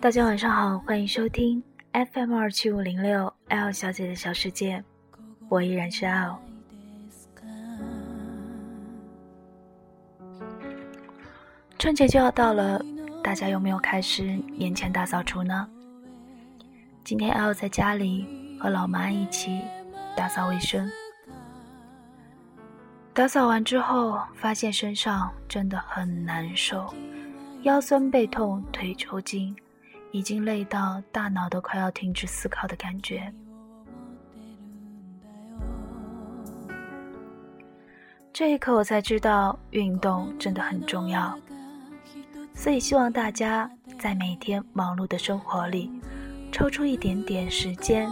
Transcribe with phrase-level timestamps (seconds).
[0.00, 1.60] 大家晚上好，欢迎收听
[1.92, 4.84] FM 二七五零六 L 小姐的小世界，
[5.48, 6.38] 我依然是 L。
[11.78, 12.80] 春节就要到了，
[13.24, 14.22] 大家有没有开始
[14.56, 15.68] 年前大扫除呢？
[17.02, 19.62] 今天 L 在家里和老妈一起
[20.16, 20.88] 打扫卫生，
[23.12, 26.94] 打扫完之后发现身上真的很难受，
[27.62, 29.56] 腰酸背痛，腿抽筋。
[30.14, 33.32] 已经累到大脑都快要停止思考的感觉。
[38.30, 41.34] 这一刻，我才知道运动真的很重要。
[42.54, 45.90] 所以，希望大家在每天忙碌的生活里，
[46.52, 48.06] 抽出一点点时间，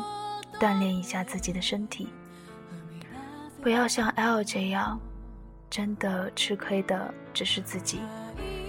[0.59, 2.09] 锻炼一下自己的身体。
[3.61, 4.98] 不要像 L 这样，
[5.69, 8.01] 真的吃亏的只是自己。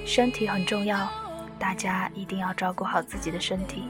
[0.05, 1.07] 身体很重要。
[1.59, 3.83] 大家一定要照顾好自己的身体。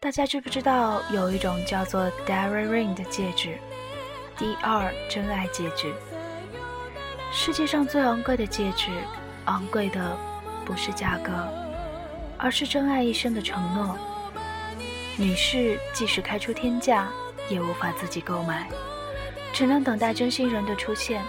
[0.00, 3.58] 大家知不知道有一种叫做 Dara Ring 的戒指
[4.38, 5.92] ？DR 真爱戒指。
[7.30, 8.90] 世界上最昂贵的戒指，
[9.44, 10.16] 昂贵的
[10.64, 11.30] 不是价格，
[12.38, 13.98] 而是真爱一生的承诺。
[15.20, 17.08] 女士即使开出天价，
[17.48, 18.68] 也无法自己购买，
[19.52, 21.20] 只能等待真心人的出现。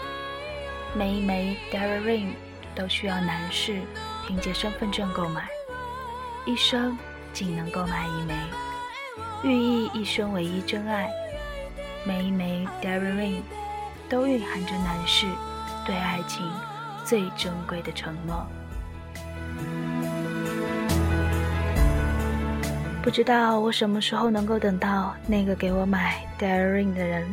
[0.94, 2.34] 每一枚 Dara Ring
[2.76, 3.82] 都需要男士
[4.28, 5.50] 凭借身份证购买，
[6.46, 6.96] 一生
[7.34, 8.36] 仅能购买一枚，
[9.42, 11.10] 寓意一生唯一真爱。
[12.06, 13.42] 每一枚 Dara Ring
[14.08, 15.26] 都蕴含着男士
[15.84, 16.48] 对爱情
[17.04, 18.46] 最珍贵的承诺。
[23.02, 27.26] 不知道我什么时候能够等到那个给我买 Daring 的人。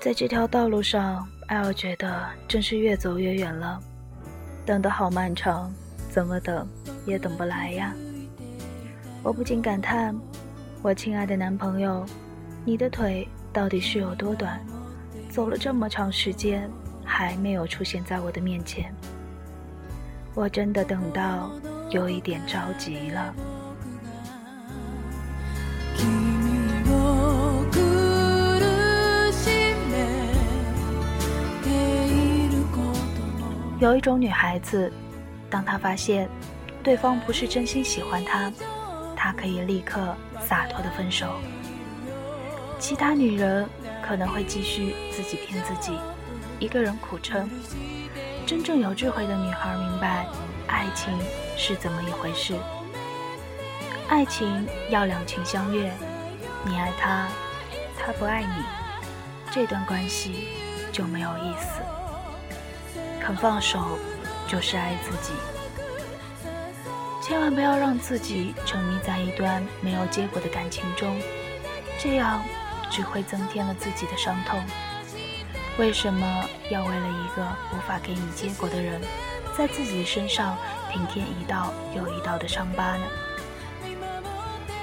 [0.00, 3.80] 在这条道路上，艾尔觉得真是越走越远了，
[4.66, 5.72] 等得好漫长，
[6.10, 6.68] 怎么等
[7.06, 7.94] 也等不来呀！
[9.22, 10.14] 我不禁感叹：
[10.82, 12.04] 我亲爱的男朋友，
[12.64, 14.60] 你的腿到底是有多短？
[15.30, 16.68] 走了这么长时间，
[17.04, 18.92] 还没有出现在我的面前。
[20.34, 21.52] 我真的等到。
[21.90, 23.34] 有一点着急了。
[33.80, 34.92] 有一种女孩子，
[35.48, 36.28] 当她发现
[36.82, 38.52] 对方不是真心喜欢她，
[39.16, 41.26] 她可以立刻洒脱的分手。
[42.78, 43.66] 其他女人
[44.02, 45.98] 可能会继续自己骗自己，
[46.58, 47.50] 一个人苦撑。
[48.46, 50.26] 真正有智慧的女孩明白。
[50.70, 51.12] 爱情
[51.56, 52.54] 是怎么一回事？
[54.08, 55.92] 爱情要两情相悦，
[56.64, 57.28] 你爱他，
[57.98, 58.64] 他不爱你，
[59.50, 60.48] 这段关系
[60.92, 61.82] 就没有意思。
[63.20, 63.98] 肯放手
[64.46, 65.32] 就是爱自己，
[67.20, 71.20] 千万不要让自己沉迷在一段没有结果的感情中，
[71.98, 72.42] 这样
[72.88, 74.62] 只会增添了自己的伤痛。
[75.78, 79.00] 为什么要为了一个无法给你结果的人？
[79.60, 80.56] 在自己身上
[80.90, 83.04] 平添一道又一道的伤疤呢。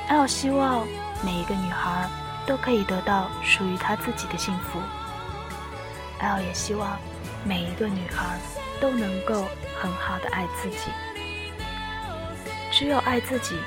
[0.10, 0.86] L 希望
[1.26, 2.08] 每一个女孩
[2.46, 4.80] 都可以得到属于她自己的幸福。
[6.20, 7.00] L 也希望
[7.44, 8.38] 每一个女孩
[8.80, 9.46] 都能够
[9.82, 10.92] 很好的爱自己。
[12.72, 13.58] 只有爱自己，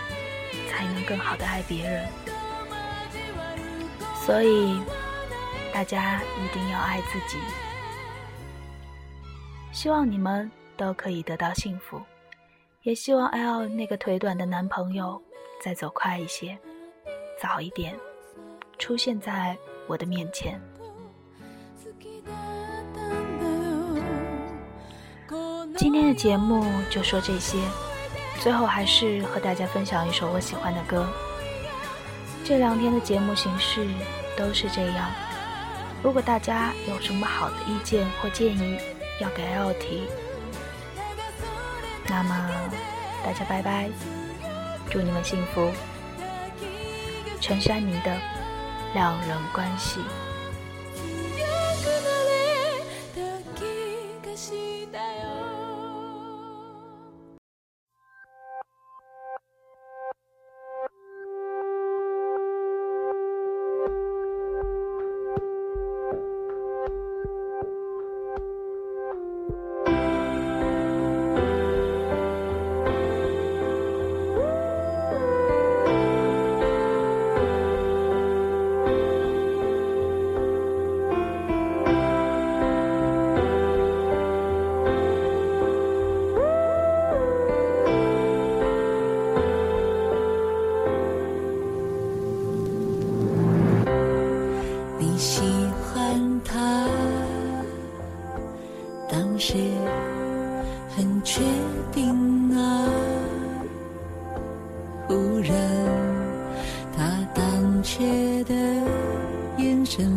[0.71, 2.09] 才能更好的爱别人。
[4.15, 4.81] 所以，
[5.75, 7.37] 大家一定要爱自己。
[9.73, 10.49] 希望你们。
[10.81, 12.01] 都可以得到幸福，
[12.85, 15.21] 也希望 L 那个腿短的男朋友
[15.63, 16.59] 再走快一些，
[17.39, 17.95] 早一点
[18.79, 19.55] 出现在
[19.87, 20.59] 我的面前。
[25.77, 27.59] 今天的节目就说这些，
[28.41, 31.07] 最后还是和大家分享一首我喜欢的歌。
[32.43, 33.87] 这两天的节目形式
[34.35, 35.11] 都是这样，
[36.03, 38.79] 如果大家有什么好的意见或建议，
[39.21, 40.09] 要给 L 提。
[42.11, 42.35] 那么，
[43.25, 43.89] 大家拜拜，
[44.91, 45.71] 祝你们幸福。
[47.41, 48.19] 陈珊妮的
[48.95, 50.01] 两人关系。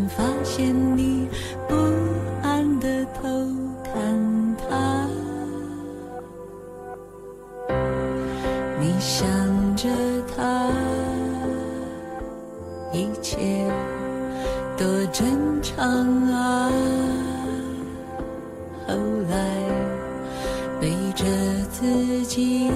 [0.08, 1.28] 发现你
[1.68, 1.76] 不
[2.42, 3.22] 安的偷
[3.84, 5.08] 看他，
[8.80, 9.28] 你想
[9.76, 9.90] 着
[10.36, 10.70] 他，
[12.92, 13.66] 一切
[14.78, 15.86] 多正常
[16.32, 16.72] 啊。
[18.86, 18.94] 后
[19.30, 19.38] 来
[20.80, 21.26] 背着
[21.72, 22.70] 自己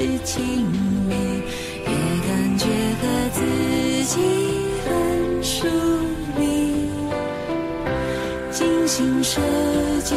[0.00, 0.64] 是亲
[1.06, 1.14] 密，
[1.84, 1.90] 也
[2.26, 2.64] 感觉
[3.02, 3.02] 和
[3.34, 3.38] 自
[4.06, 4.16] 己
[4.86, 5.66] 很疏
[6.38, 6.88] 离，
[8.50, 9.38] 精心设
[10.02, 10.14] 计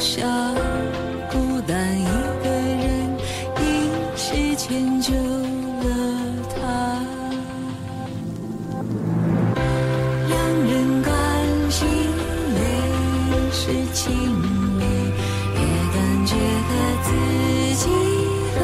[0.00, 0.26] 想
[1.30, 2.04] 孤单一
[2.42, 2.88] 个人，
[3.60, 3.62] 一
[4.16, 5.88] 时迁就了
[6.48, 6.56] 他。
[10.26, 11.12] 两人关
[11.68, 11.84] 系
[12.56, 12.58] 越
[13.52, 13.60] 是
[13.92, 14.82] 亲密，
[15.54, 15.58] 越
[15.92, 16.34] 感觉
[16.66, 16.68] 和
[17.04, 17.08] 自
[17.76, 17.84] 己
[18.56, 18.58] 很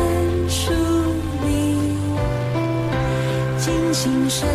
[0.49, 0.73] 疏
[1.45, 1.47] 离，
[3.59, 4.47] 精心设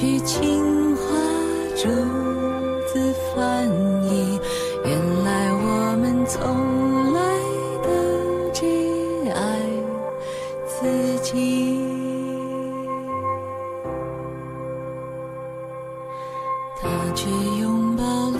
[0.00, 1.02] 句情话
[1.74, 1.88] 逐
[2.86, 3.68] 字翻
[4.04, 4.38] 译，
[4.84, 7.20] 原来我们从来
[7.82, 7.90] 都
[8.52, 8.64] 只
[9.34, 9.58] 爱
[10.68, 11.84] 自己。
[16.80, 17.28] 他却
[17.58, 18.38] 拥抱了